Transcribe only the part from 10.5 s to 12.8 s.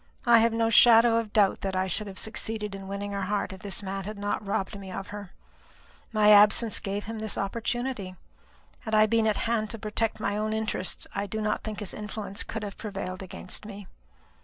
interests, I do not think his influence could have